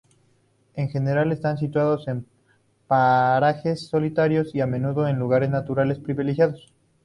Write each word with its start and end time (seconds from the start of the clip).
En 0.73 0.89
general 0.89 1.31
están 1.31 1.59
situados 1.59 2.07
en 2.07 2.25
parajes 2.87 3.85
solitarios 3.87 4.55
y 4.55 4.59
a 4.61 4.65
menudo 4.65 5.07
en 5.07 5.19
lugares 5.19 5.51
naturales 5.51 5.99
privilegiados. 5.99 6.73